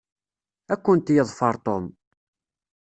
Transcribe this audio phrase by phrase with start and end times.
[0.73, 1.85] Ad kent-yeḍfer Tom.